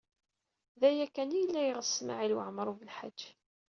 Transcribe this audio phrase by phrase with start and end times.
[0.79, 3.19] D aya kan ay yella yeɣs Smawil Waɛmaṛ U Belḥaǧ.